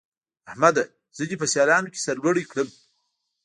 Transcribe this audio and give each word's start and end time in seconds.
احمده! 0.49 0.83
زه 1.17 1.23
دې 1.29 1.35
په 1.41 1.45
سيالانو 1.53 1.91
کې 1.93 2.03
سر 2.05 2.15
لوړی 2.23 2.43
کړم. 2.51 2.67